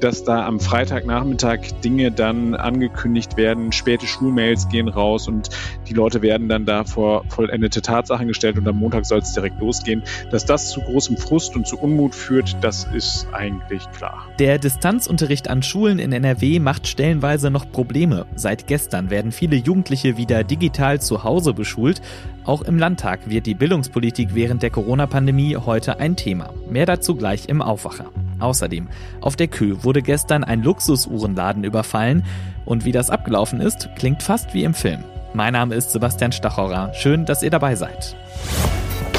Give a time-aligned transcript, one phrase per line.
[0.00, 5.50] dass da am Freitagnachmittag Dinge dann angekündigt werden, späte Schulmails gehen raus und
[5.88, 9.60] die Leute werden dann da vor vollendete Tatsachen gestellt und am Montag soll es direkt
[9.60, 10.02] losgehen.
[10.30, 14.26] Dass das zu großem Frust und zu Unmut führt, das ist eigentlich klar.
[14.38, 18.26] Der Distanzunterricht an Schulen in NRW macht stellenweise noch Probleme.
[18.34, 22.00] Seit gestern werden viele Jugendliche wieder digital zu Hause beschult.
[22.44, 26.50] Auch im Landtag wird die Bildungspolitik während der Corona-Pandemie heute ein Thema.
[26.70, 28.10] Mehr dazu gleich im Aufwacher.
[28.40, 28.88] Außerdem,
[29.20, 32.24] auf der Kö wurde gestern ein Luxusuhrenladen überfallen
[32.64, 35.04] und wie das abgelaufen ist, klingt fast wie im Film.
[35.34, 36.92] Mein Name ist Sebastian Stachorer.
[36.94, 38.16] Schön, dass ihr dabei seid.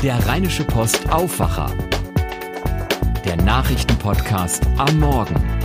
[0.02, 1.72] Der Rheinische Post Aufwacher.
[3.26, 5.59] Der Nachrichtenpodcast am Morgen.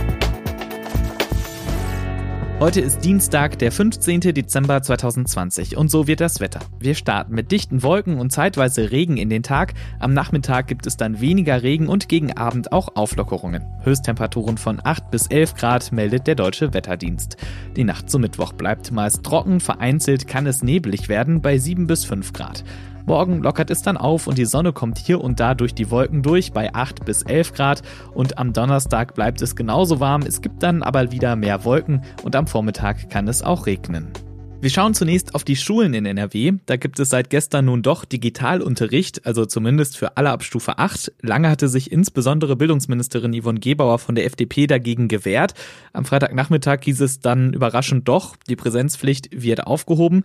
[2.57, 4.21] Heute ist Dienstag, der 15.
[4.21, 6.61] Dezember 2020 und so wird das Wetter.
[6.79, 9.73] Wir starten mit dichten Wolken und zeitweise Regen in den Tag.
[9.99, 13.65] Am Nachmittag gibt es dann weniger Regen und gegen Abend auch Auflockerungen.
[13.83, 17.35] Höchsttemperaturen von 8 bis 11 Grad meldet der Deutsche Wetterdienst.
[17.75, 22.05] Die Nacht zum Mittwoch bleibt meist trocken, vereinzelt kann es nebelig werden bei 7 bis
[22.05, 22.63] 5 Grad.
[23.05, 26.23] Morgen lockert es dann auf und die Sonne kommt hier und da durch die Wolken
[26.23, 27.81] durch bei 8 bis 11 Grad
[28.13, 30.23] und am Donnerstag bleibt es genauso warm.
[30.23, 34.11] Es gibt dann aber wieder mehr Wolken und am Vormittag kann es auch regnen.
[34.61, 36.53] Wir schauen zunächst auf die Schulen in NRW.
[36.65, 41.13] Da gibt es seit gestern nun doch Digitalunterricht, also zumindest für alle ab Stufe 8.
[41.21, 45.53] Lange hatte sich insbesondere Bildungsministerin Yvonne Gebauer von der FDP dagegen gewehrt.
[45.93, 50.23] Am Freitagnachmittag hieß es dann überraschend doch, die Präsenzpflicht wird aufgehoben.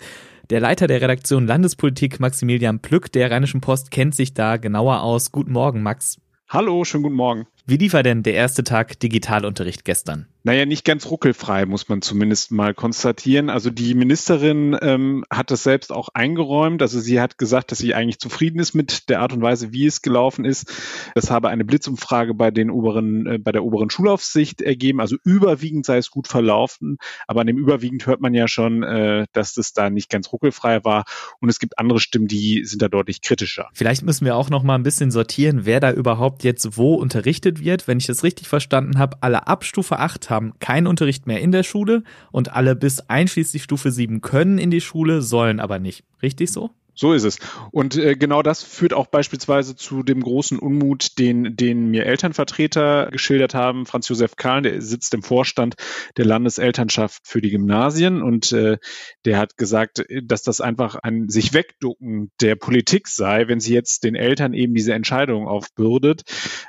[0.48, 5.32] Der Leiter der Redaktion Landespolitik, Maximilian Plück der Rheinischen Post, kennt sich da genauer aus.
[5.32, 6.18] Guten Morgen, Max.
[6.48, 7.46] Hallo, schönen guten Morgen.
[7.66, 10.26] Wie lief er denn der erste Tag Digitalunterricht gestern?
[10.42, 13.50] Naja, nicht ganz ruckelfrei, muss man zumindest mal konstatieren.
[13.50, 16.80] Also die Ministerin ähm, hat das selbst auch eingeräumt.
[16.80, 19.84] Also sie hat gesagt, dass sie eigentlich zufrieden ist mit der Art und Weise, wie
[19.84, 20.72] es gelaufen ist.
[21.14, 25.00] Das habe eine Blitzumfrage bei den oberen, äh, bei der oberen Schulaufsicht ergeben.
[25.00, 26.96] Also überwiegend sei es gut verlaufen.
[27.26, 30.84] Aber an dem überwiegend hört man ja schon, äh, dass das da nicht ganz ruckelfrei
[30.84, 31.04] war.
[31.40, 33.68] Und es gibt andere Stimmen, die sind da deutlich kritischer.
[33.74, 37.49] Vielleicht müssen wir auch noch mal ein bisschen sortieren, wer da überhaupt jetzt wo unterrichtet
[37.58, 37.88] wird.
[37.88, 41.50] Wenn ich das richtig verstanden habe, alle ab Stufe 8 haben keinen Unterricht mehr in
[41.50, 46.04] der Schule und alle bis einschließlich Stufe 7 können in die Schule, sollen aber nicht.
[46.22, 46.70] Richtig so?
[46.94, 47.38] So ist es.
[47.70, 53.08] Und äh, genau das führt auch beispielsweise zu dem großen Unmut, den, den mir Elternvertreter
[53.10, 53.86] geschildert haben.
[53.86, 55.74] Franz Josef Kahn, der sitzt im Vorstand
[56.16, 58.78] der Landeselternschaft für die Gymnasien und äh,
[59.24, 64.04] der hat gesagt, dass das einfach ein sich wegducken der Politik sei, wenn sie jetzt
[64.04, 66.22] den Eltern eben diese Entscheidung aufbürdet.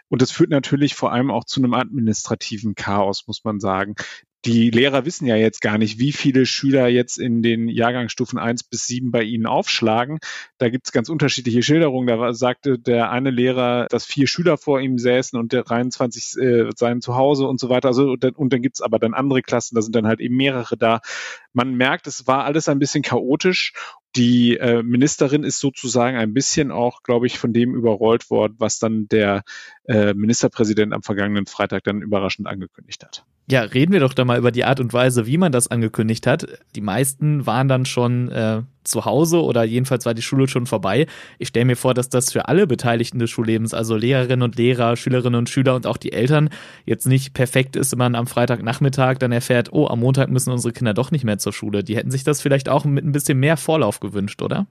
[0.09, 3.95] Und das führt natürlich vor allem auch zu einem administrativen Chaos, muss man sagen
[4.45, 8.63] die Lehrer wissen ja jetzt gar nicht, wie viele Schüler jetzt in den Jahrgangsstufen eins
[8.63, 10.17] bis sieben bei ihnen aufschlagen.
[10.57, 12.07] Da gibt es ganz unterschiedliche Schilderungen.
[12.07, 16.69] Da sagte der eine Lehrer, dass vier Schüler vor ihm säßen und der 23 äh,
[16.75, 17.89] seien zu Hause und so weiter.
[17.89, 20.19] Also, und dann, und dann gibt es aber dann andere Klassen, da sind dann halt
[20.19, 21.01] eben mehrere da.
[21.53, 23.73] Man merkt, es war alles ein bisschen chaotisch
[24.15, 28.77] die äh, Ministerin ist sozusagen ein bisschen auch, glaube ich, von dem überrollt worden, was
[28.77, 29.43] dann der
[29.85, 33.25] äh, Ministerpräsident am vergangenen Freitag dann überraschend angekündigt hat.
[33.51, 36.25] Ja, reden wir doch da mal über die Art und Weise, wie man das angekündigt
[36.25, 36.47] hat.
[36.73, 41.05] Die meisten waren dann schon äh, zu Hause oder jedenfalls war die Schule schon vorbei.
[41.37, 44.95] Ich stelle mir vor, dass das für alle Beteiligten des Schullebens, also Lehrerinnen und Lehrer,
[44.95, 46.49] Schülerinnen und Schüler und auch die Eltern,
[46.85, 50.71] jetzt nicht perfekt ist, wenn man am Freitagnachmittag dann erfährt, oh, am Montag müssen unsere
[50.71, 51.83] Kinder doch nicht mehr zur Schule.
[51.83, 54.67] Die hätten sich das vielleicht auch mit ein bisschen mehr Vorlauf gewünscht, oder?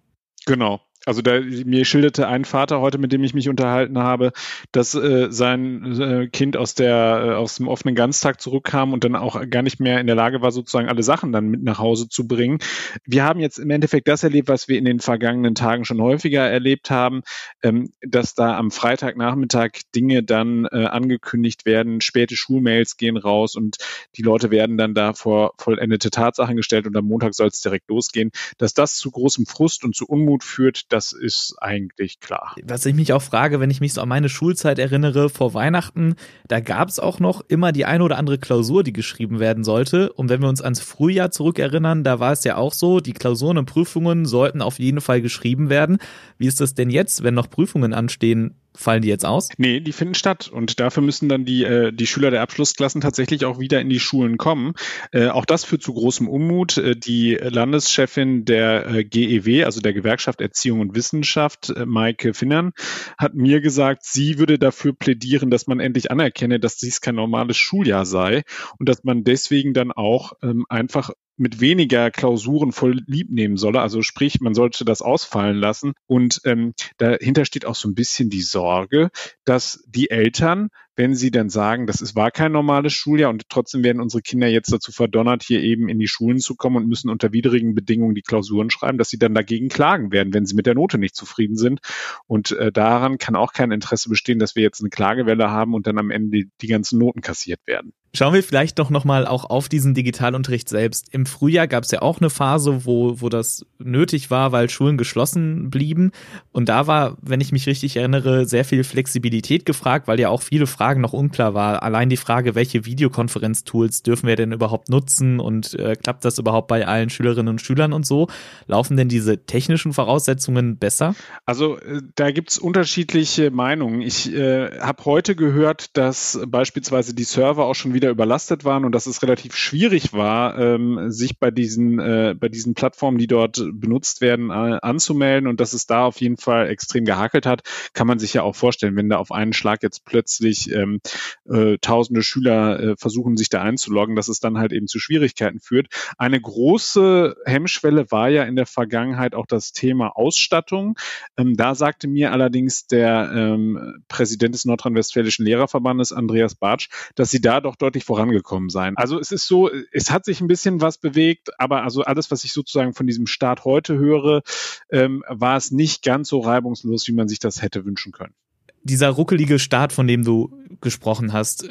[0.47, 0.81] Genau.
[1.07, 4.33] Also da, mir schilderte ein Vater heute, mit dem ich mich unterhalten habe,
[4.71, 9.17] dass äh, sein äh, Kind aus der äh, aus dem offenen Ganztag zurückkam und dann
[9.17, 12.11] auch gar nicht mehr in der Lage war, sozusagen alle Sachen dann mit nach Hause
[12.11, 12.59] zu bringen.
[13.07, 16.43] Wir haben jetzt im Endeffekt das erlebt, was wir in den vergangenen Tagen schon häufiger
[16.43, 17.23] erlebt haben,
[17.63, 23.79] ähm, dass da am Freitagnachmittag Dinge dann äh, angekündigt werden, späte Schulmails gehen raus und
[24.17, 27.89] die Leute werden dann da vor vollendete Tatsachen gestellt und am Montag soll es direkt
[27.89, 28.33] losgehen.
[28.59, 32.55] Dass das zu großem Frust und zu Unmut führt, das ist eigentlich klar.
[32.63, 36.17] Was ich mich auch frage, wenn ich mich so an meine Schulzeit erinnere, vor Weihnachten,
[36.49, 40.13] da gab es auch noch immer die eine oder andere Klausur, die geschrieben werden sollte.
[40.13, 43.59] Und wenn wir uns ans Frühjahr zurückerinnern, da war es ja auch so, die Klausuren
[43.59, 45.99] und Prüfungen sollten auf jeden Fall geschrieben werden.
[46.39, 48.60] Wie ist das denn jetzt, wenn noch Prüfungen anstehen?
[48.75, 49.49] Fallen die jetzt aus?
[49.59, 50.49] Nee, die finden statt.
[50.49, 53.99] Und dafür müssen dann die, äh, die Schüler der Abschlussklassen tatsächlich auch wieder in die
[54.01, 54.75] Schulen kommen.
[55.13, 56.79] Äh, auch das führt zu großem Unmut.
[56.79, 62.73] Äh, die Landeschefin der äh, GEW, also der Gewerkschaft Erziehung und Wissenschaft, äh, Maike Finnern,
[63.19, 67.57] hat mir gesagt, sie würde dafür plädieren, dass man endlich anerkenne, dass dies kein normales
[67.57, 68.43] Schuljahr sei
[68.79, 73.81] und dass man deswegen dann auch ähm, einfach mit weniger Klausuren voll lieb nehmen solle.
[73.81, 75.93] Also sprich, man sollte das ausfallen lassen.
[76.07, 79.11] Und ähm, dahinter steht auch so ein bisschen die Sorge,
[79.45, 80.69] dass die Eltern
[81.01, 84.49] wenn sie dann sagen, das ist, war kein normales Schuljahr und trotzdem werden unsere Kinder
[84.49, 88.15] jetzt dazu verdonnert, hier eben in die Schulen zu kommen und müssen unter widrigen Bedingungen
[88.15, 91.17] die Klausuren schreiben, dass sie dann dagegen klagen werden, wenn sie mit der Note nicht
[91.17, 91.81] zufrieden sind.
[92.27, 95.87] Und äh, daran kann auch kein Interesse bestehen, dass wir jetzt eine Klagewelle haben und
[95.87, 97.95] dann am Ende die, die ganzen Noten kassiert werden.
[98.13, 101.15] Schauen wir vielleicht doch nochmal auch auf diesen Digitalunterricht selbst.
[101.15, 104.99] Im Frühjahr gab es ja auch eine Phase, wo, wo das nötig war, weil Schulen
[104.99, 106.11] geschlossen blieben.
[106.51, 110.43] Und da war, wenn ich mich richtig erinnere, sehr viel Flexibilität gefragt, weil ja auch
[110.43, 111.85] viele Fragen noch unklar war.
[111.85, 116.67] Allein die Frage, welche Videokonferenztools dürfen wir denn überhaupt nutzen und äh, klappt das überhaupt
[116.67, 118.27] bei allen Schülerinnen und Schülern und so?
[118.67, 121.15] Laufen denn diese technischen Voraussetzungen besser?
[121.47, 124.01] Also äh, da gibt's unterschiedliche Meinungen.
[124.01, 128.87] Ich äh, habe heute gehört, dass beispielsweise die Server auch schon wieder wieder überlastet waren
[128.87, 133.27] und dass es relativ schwierig war, ähm, sich bei diesen, äh, bei diesen Plattformen, die
[133.27, 137.63] dort benutzt werden, äh, anzumelden und dass es da auf jeden Fall extrem gehakelt hat,
[137.93, 141.01] kann man sich ja auch vorstellen, wenn da auf einen Schlag jetzt plötzlich ähm,
[141.47, 145.61] äh, tausende Schüler äh, versuchen, sich da einzuloggen, dass es dann halt eben zu Schwierigkeiten
[145.61, 145.89] führt.
[146.17, 150.97] Eine große Hemmschwelle war ja in der Vergangenheit auch das Thema Ausstattung.
[151.37, 157.41] Ähm, da sagte mir allerdings der ähm, Präsident des Nordrhein-Westfälischen Lehrerverbandes, Andreas Bartsch, dass sie
[157.43, 158.97] da doch dort deutlich vorangekommen sein.
[158.97, 162.45] Also es ist so, es hat sich ein bisschen was bewegt, aber also alles, was
[162.45, 164.43] ich sozusagen von diesem Start heute höre,
[164.91, 168.35] ähm, war es nicht ganz so reibungslos, wie man sich das hätte wünschen können.
[168.83, 171.69] Dieser ruckelige Start, von dem du gesprochen hast,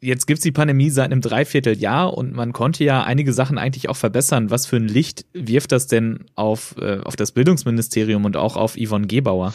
[0.00, 3.96] jetzt gibt's die Pandemie seit einem Dreivierteljahr und man konnte ja einige Sachen eigentlich auch
[3.96, 4.50] verbessern.
[4.50, 8.76] Was für ein Licht wirft das denn auf, äh, auf das Bildungsministerium und auch auf
[8.76, 9.52] Yvonne Gebauer?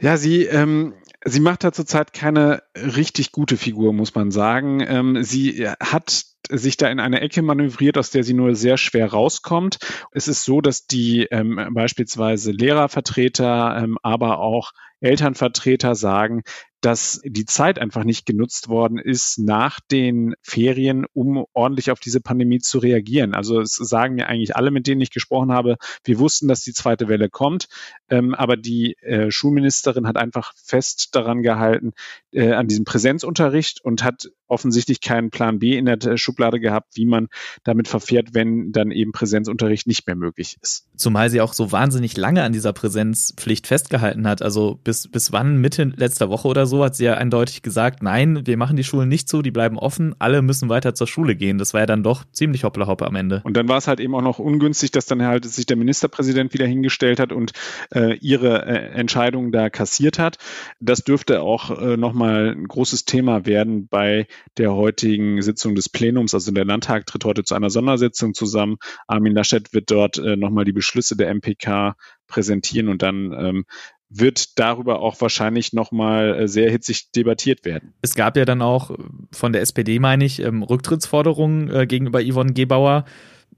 [0.00, 0.94] Ja, sie, ähm,
[1.24, 4.80] sie macht da zurzeit keine richtig gute Figur, muss man sagen.
[4.80, 9.10] Ähm, sie hat sich da in eine Ecke manövriert, aus der sie nur sehr schwer
[9.10, 9.78] rauskommt.
[10.12, 16.42] Es ist so, dass die ähm, beispielsweise Lehrervertreter, ähm, aber auch Elternvertreter sagen,
[16.80, 22.20] dass die Zeit einfach nicht genutzt worden ist nach den Ferien, um ordentlich auf diese
[22.20, 23.34] Pandemie zu reagieren.
[23.34, 26.72] Also es sagen mir eigentlich alle, mit denen ich gesprochen habe, wir wussten, dass die
[26.72, 27.68] zweite Welle kommt,
[28.10, 31.94] ähm, aber die äh, Schulministerin hat einfach fest daran gehalten,
[32.32, 37.06] äh, an diesem Präsenzunterricht und hat offensichtlich keinen Plan B in der Schublade gehabt, wie
[37.06, 37.28] man
[37.64, 40.86] damit verfährt, wenn dann eben Präsenzunterricht nicht mehr möglich ist.
[40.96, 44.40] Zumal sie auch so wahnsinnig lange an dieser Präsenzpflicht festgehalten hat.
[44.42, 48.46] Also bis, bis wann, Mitte letzter Woche oder so, hat sie ja eindeutig gesagt, nein,
[48.46, 51.58] wir machen die Schulen nicht zu, die bleiben offen, alle müssen weiter zur Schule gehen.
[51.58, 53.40] Das war ja dann doch ziemlich hoppla hoppe am Ende.
[53.44, 56.54] Und dann war es halt eben auch noch ungünstig, dass dann halt sich der Ministerpräsident
[56.54, 57.52] wieder hingestellt hat und
[57.92, 60.38] äh, ihre äh, Entscheidung da kassiert hat.
[60.80, 64.26] Das dürfte auch äh, nochmal ein großes Thema werden bei
[64.56, 66.17] der heutigen Sitzung des Plenums.
[66.22, 68.76] Also der Landtag tritt heute zu einer Sondersitzung zusammen.
[69.06, 73.64] Armin Laschet wird dort äh, nochmal die Beschlüsse der MPK präsentieren und dann ähm,
[74.10, 77.94] wird darüber auch wahrscheinlich nochmal äh, sehr hitzig debattiert werden.
[78.02, 78.90] Es gab ja dann auch
[79.32, 83.04] von der SPD, meine ich, ähm, Rücktrittsforderungen äh, gegenüber Yvonne Gebauer.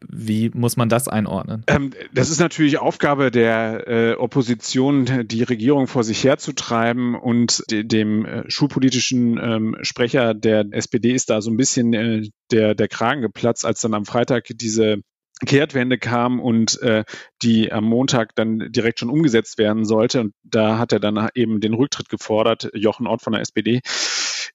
[0.08, 1.64] Wie muss man das einordnen?
[1.66, 7.84] Ähm, das ist natürlich Aufgabe der äh, Opposition, die Regierung vor sich herzutreiben und de
[7.84, 12.88] dem äh, schulpolitischen ähm, Sprecher der SPD ist da so ein bisschen äh, der, der
[12.88, 15.02] Kragen geplatzt, als dann am Freitag diese
[15.46, 17.04] Kehrtwende kam und äh,
[17.42, 20.20] die am Montag dann direkt schon umgesetzt werden sollte.
[20.20, 23.80] Und da hat er dann eben den Rücktritt gefordert, Jochen Ort von der SPD.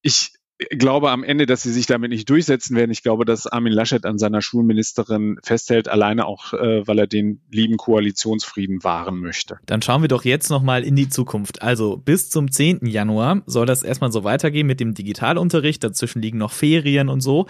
[0.02, 0.34] Ich
[0.70, 2.92] glaube am Ende, dass sie sich damit nicht durchsetzen werden.
[2.92, 7.42] Ich glaube, dass Armin Laschet an seiner Schulministerin festhält, alleine auch, äh, weil er den
[7.52, 9.58] lieben Koalitionsfrieden wahren möchte.
[9.66, 11.62] Dann schauen wir doch jetzt nochmal in die Zukunft.
[11.62, 12.86] Also bis zum 10.
[12.86, 15.84] Januar soll das erstmal so weitergehen mit dem Digitalunterricht.
[15.84, 17.48] Dazwischen liegen noch Ferien und so.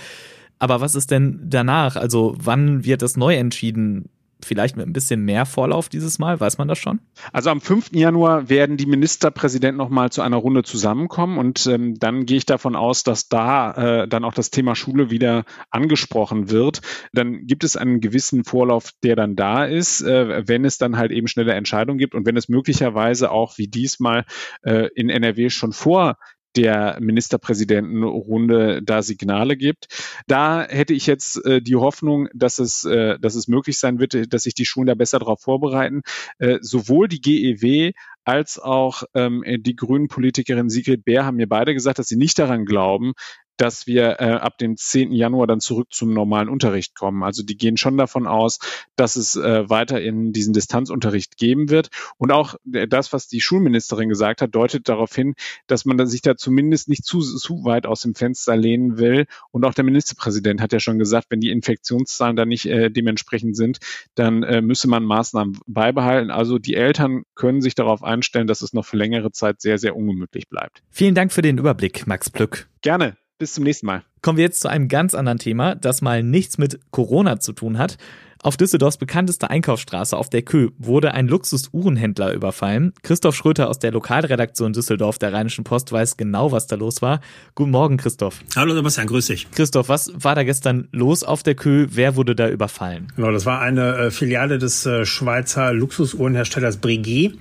[0.58, 1.96] Aber was ist denn danach?
[1.98, 4.10] Also wann wird das neu entschieden?
[4.44, 7.00] Vielleicht mit ein bisschen mehr Vorlauf dieses Mal, weiß man das schon?
[7.32, 7.92] Also am 5.
[7.94, 12.75] Januar werden die Ministerpräsidenten nochmal zu einer Runde zusammenkommen und ähm, dann gehe ich davon
[12.75, 16.82] aus, dass da äh, dann auch das Thema Schule wieder angesprochen wird.
[17.13, 21.12] Dann gibt es einen gewissen Vorlauf, der dann da ist, äh, wenn es dann halt
[21.12, 24.25] eben schnelle Entscheidungen gibt und wenn es möglicherweise auch wie diesmal
[24.63, 26.18] äh, in NRW schon vor
[26.55, 29.88] der Ministerpräsidentenrunde da Signale gibt.
[30.27, 34.33] Da hätte ich jetzt äh, die Hoffnung, dass es, äh, dass es möglich sein wird,
[34.33, 36.01] dass sich die Schulen da besser darauf vorbereiten.
[36.39, 37.91] Äh, sowohl die GEW
[38.24, 42.39] als auch ähm, die grünen Politikerin Sigrid Bär haben mir beide gesagt, dass sie nicht
[42.39, 43.13] daran glauben,
[43.57, 45.12] dass wir äh, ab dem 10.
[45.12, 47.24] Januar dann zurück zum normalen Unterricht kommen.
[47.24, 48.59] Also die gehen schon davon aus,
[48.95, 51.89] dass es äh, weiter in diesen Distanzunterricht geben wird.
[52.17, 55.35] Und auch äh, das, was die Schulministerin gesagt hat, deutet darauf hin,
[55.67, 59.25] dass man sich da zumindest nicht zu, zu weit aus dem Fenster lehnen will.
[59.51, 63.55] Und auch der Ministerpräsident hat ja schon gesagt, wenn die Infektionszahlen da nicht äh, dementsprechend
[63.55, 63.79] sind,
[64.15, 66.31] dann äh, müsse man Maßnahmen beibehalten.
[66.31, 69.95] Also die Eltern können sich darauf einstellen, dass es noch für längere Zeit sehr, sehr
[69.95, 70.83] ungemütlich bleibt.
[70.89, 72.67] Vielen Dank für den Überblick, Max Plück.
[72.81, 73.17] Gerne.
[73.38, 74.04] Bis zum nächsten Mal.
[74.22, 77.77] Kommen wir jetzt zu einem ganz anderen Thema, das mal nichts mit Corona zu tun
[77.77, 77.98] hat.
[78.42, 82.94] Auf Düsseldorfs bekanntester Einkaufsstraße auf der Kö wurde ein Luxus-Uhrenhändler überfallen.
[83.04, 87.20] Christoph Schröter aus der Lokalredaktion Düsseldorf der Rheinischen Post weiß genau, was da los war.
[87.56, 88.39] Guten Morgen, Christoph.
[88.56, 89.51] Hallo Sebastian, grüß dich.
[89.51, 91.88] Christoph, was war da gestern los auf der Kö?
[91.89, 93.12] Wer wurde da überfallen?
[93.18, 97.38] Genau, das war eine äh, Filiale des äh, Schweizer Luxusuhrenherstellers Breguet.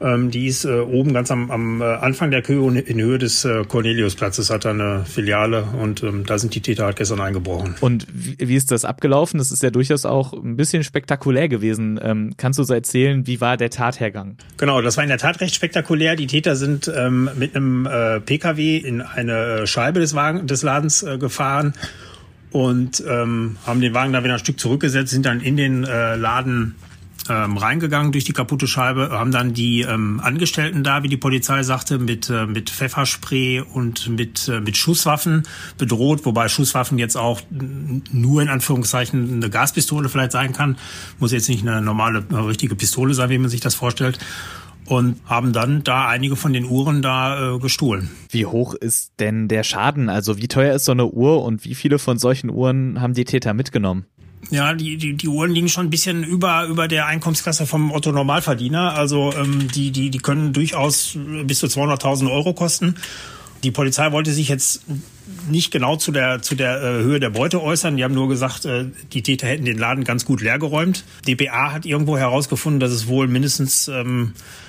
[0.00, 3.44] Ähm, die ist äh, oben ganz am, am äh, Anfang der Kühe in Höhe des
[3.44, 7.74] äh, Corneliusplatzes hat er eine Filiale und ähm, da sind die Täter halt gestern eingebrochen.
[7.80, 9.38] Und wie, wie ist das abgelaufen?
[9.38, 11.98] Das ist ja durchaus auch ein bisschen spektakulär gewesen.
[12.02, 14.36] Ähm, kannst du so erzählen, wie war der Tathergang?
[14.56, 16.14] Genau, das war in der Tat recht spektakulär.
[16.14, 21.02] Die Täter sind ähm, mit einem äh, PKW in eine Scheibe des, Wagen, des Ladens
[21.02, 21.74] äh, gefahren
[22.52, 26.14] und ähm, haben den Wagen da wieder ein Stück zurückgesetzt, sind dann in den äh,
[26.14, 26.76] Laden
[27.28, 31.62] ähm, reingegangen durch die kaputte Scheibe, haben dann die ähm, Angestellten da, wie die Polizei
[31.62, 35.42] sagte, mit, äh, mit Pfefferspray und mit, äh, mit Schusswaffen
[35.76, 40.76] bedroht, wobei Schusswaffen jetzt auch nur in Anführungszeichen eine Gaspistole vielleicht sein kann.
[41.18, 44.18] Muss jetzt nicht eine normale, eine richtige Pistole sein, wie man sich das vorstellt
[44.88, 48.10] und haben dann da einige von den Uhren da äh, gestohlen.
[48.30, 50.08] Wie hoch ist denn der Schaden?
[50.08, 53.24] Also wie teuer ist so eine Uhr und wie viele von solchen Uhren haben die
[53.24, 54.06] Täter mitgenommen?
[54.50, 58.12] Ja, die, die, die Uhren liegen schon ein bisschen über, über der Einkommensklasse vom Otto
[58.12, 58.94] Normalverdiener.
[58.94, 62.94] Also ähm, die, die, die können durchaus bis zu 200.000 Euro kosten.
[63.62, 64.82] Die Polizei wollte sich jetzt
[65.50, 67.96] nicht genau zu der, zu der äh, Höhe der Beute äußern.
[67.96, 71.04] Die haben nur gesagt, äh, die Täter hätten den Laden ganz gut leergeräumt.
[71.26, 74.67] DPA hat irgendwo herausgefunden, dass es wohl mindestens ähm, äh,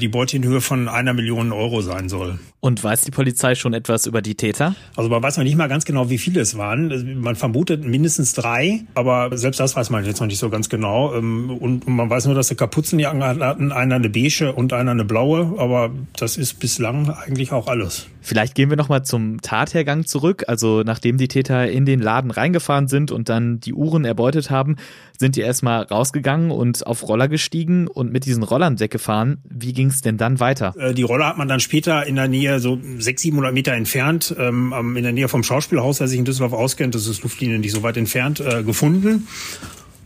[0.00, 2.38] die Beute in Höhe von einer Million Euro sein soll.
[2.60, 4.74] Und weiß die Polizei schon etwas über die Täter?
[4.96, 7.20] Also man weiß noch nicht mal ganz genau, wie viele es waren.
[7.20, 11.14] Man vermutet mindestens drei, aber selbst das weiß man jetzt noch nicht so ganz genau.
[11.14, 15.04] Ähm, und man weiß nur, dass sie Kapuzenjacken hatten, einer eine beige und einer eine
[15.04, 18.08] blaue, aber das ist bislang eigentlich auch alles.
[18.20, 20.44] Vielleicht gehen wir nochmal zum Tathergang zurück.
[20.48, 24.76] Also nachdem die Täter in den Laden reingefahren sind und dann die Uhren erbeutet haben,
[25.18, 29.38] sind die erstmal rausgegangen und auf Roller gestiegen und mit diesen Rollern weggefahren.
[29.48, 30.74] Wie ging es denn dann weiter?
[30.78, 34.34] Äh, die Roller hat man dann später in der Nähe so 600, 700 Meter entfernt,
[34.38, 37.72] ähm, in der Nähe vom Schauspielhaus, wer sich in Düsseldorf auskennt, das ist Luftlinie nicht
[37.72, 39.26] so weit entfernt, äh, gefunden.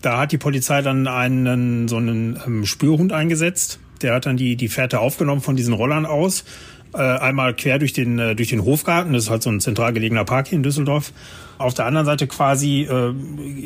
[0.03, 3.79] Da hat die Polizei dann einen, so einen ähm, Spürhund eingesetzt.
[4.03, 6.45] Der hat dann die, die Fährte aufgenommen von diesen Rollern aus.
[6.95, 9.95] Äh, einmal quer durch den, äh, durch den Hofgarten, das ist halt so ein zentral
[9.95, 11.13] gelegener Park hier in Düsseldorf.
[11.57, 13.15] Auf der anderen Seite quasi äh,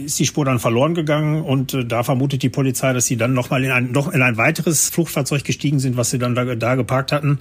[0.05, 3.33] ist die Spur dann verloren gegangen und äh, da vermutet die Polizei, dass sie dann
[3.33, 6.77] nochmal in ein, noch in ein weiteres Fluchtfahrzeug gestiegen sind, was sie dann da, da
[6.77, 7.41] geparkt hatten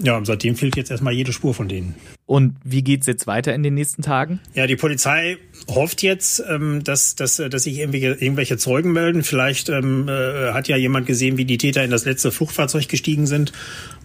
[0.00, 1.94] ja, und seitdem fehlt jetzt erstmal jede Spur von denen.
[2.26, 4.40] Und wie geht's jetzt weiter in den nächsten Tagen?
[4.54, 5.36] Ja, die Polizei
[5.68, 9.22] hofft jetzt, ähm, dass, dass, dass sich irgendwelche, irgendwelche Zeugen melden.
[9.22, 13.26] Vielleicht ähm, äh, hat ja jemand gesehen, wie die Täter in das letzte Fluchtfahrzeug gestiegen
[13.26, 13.52] sind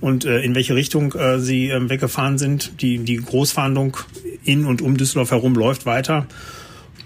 [0.01, 2.81] und äh, in welche Richtung äh, sie äh, weggefahren sind.
[2.81, 3.97] Die, die Großfahndung
[4.43, 6.27] in und um Düsseldorf herum läuft weiter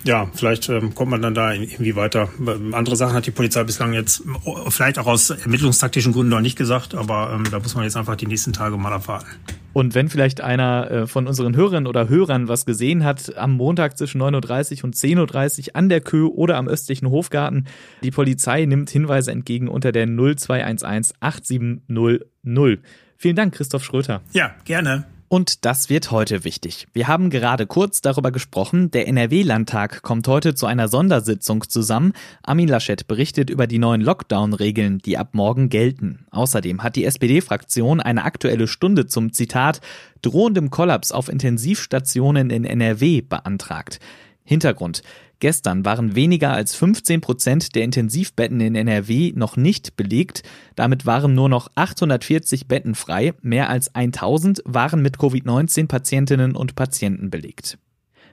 [0.03, 2.29] ja, vielleicht ähm, kommt man dann da irgendwie weiter.
[2.71, 4.23] Andere Sachen hat die Polizei bislang jetzt
[4.69, 8.15] vielleicht auch aus ermittlungstaktischen Gründen noch nicht gesagt, aber ähm, da muss man jetzt einfach
[8.15, 9.27] die nächsten Tage mal abwarten.
[9.73, 13.97] Und wenn vielleicht einer äh, von unseren Hörerinnen oder Hörern was gesehen hat, am Montag
[13.97, 17.65] zwischen 9.30 Uhr und 10.30 Uhr an der Kö oder am östlichen Hofgarten,
[18.03, 22.79] die Polizei nimmt Hinweise entgegen unter der 0211 8700.
[23.17, 24.21] Vielen Dank, Christoph Schröter.
[24.33, 25.05] Ja, gerne.
[25.31, 26.89] Und das wird heute wichtig.
[26.91, 32.11] Wir haben gerade kurz darüber gesprochen, der NRW-Landtag kommt heute zu einer Sondersitzung zusammen.
[32.43, 36.25] Armin Laschet berichtet über die neuen Lockdown-Regeln, die ab morgen gelten.
[36.31, 39.79] Außerdem hat die SPD-Fraktion eine aktuelle Stunde zum Zitat
[40.21, 44.01] drohendem Kollaps auf Intensivstationen in NRW beantragt.
[44.43, 45.01] Hintergrund.
[45.41, 50.43] Gestern waren weniger als 15 Prozent der Intensivbetten in NRW noch nicht belegt.
[50.75, 53.33] Damit waren nur noch 840 Betten frei.
[53.41, 57.79] Mehr als 1000 waren mit Covid-19 Patientinnen und Patienten belegt.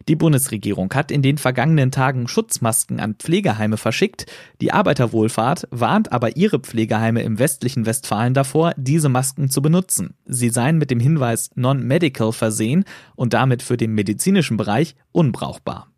[0.07, 4.27] Die Bundesregierung hat in den vergangenen Tagen Schutzmasken an Pflegeheime verschickt.
[4.61, 10.15] Die Arbeiterwohlfahrt warnt aber ihre Pflegeheime im westlichen Westfalen davor, diese Masken zu benutzen.
[10.27, 12.85] Sie seien mit dem Hinweis Non-Medical versehen
[13.17, 15.89] und damit für den medizinischen Bereich unbrauchbar.